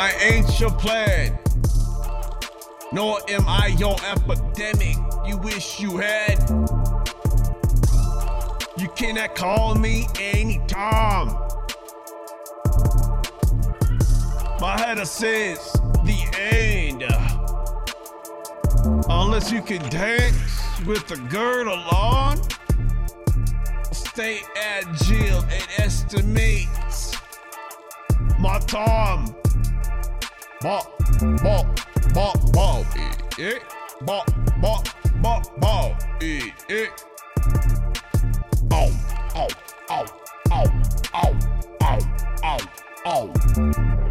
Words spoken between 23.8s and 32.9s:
stay agile and estimate my time bop, bop, bop, bop,